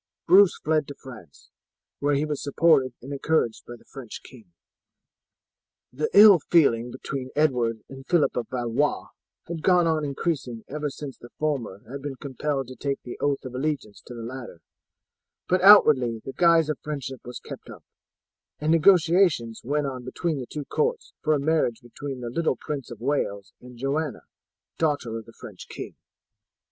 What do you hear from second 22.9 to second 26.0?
Wales and Joanna, daughter of the French king."